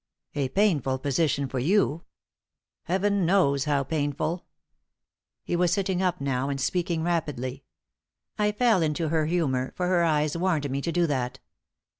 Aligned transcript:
"A 0.33 0.49
painful 0.49 0.97
position 0.97 1.47
for 1.47 1.59
you." 1.59 2.05
"Heaven 2.85 3.23
knows 3.23 3.65
how 3.65 3.83
painful!" 3.83 4.47
He 5.43 5.55
was 5.55 5.71
sitting 5.71 6.01
up 6.01 6.19
now, 6.19 6.49
and 6.49 6.59
speaking 6.59 7.03
rapidly. 7.03 7.65
"I 8.35 8.51
fell 8.51 8.81
into 8.81 9.09
her 9.09 9.27
humour, 9.27 9.73
for 9.75 9.85
her 9.87 10.03
eyes 10.03 10.35
warned 10.35 10.67
me 10.71 10.81
to 10.81 10.91
do 10.91 11.05
that. 11.05 11.37